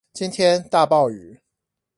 [0.13, 1.39] 今天大暴雨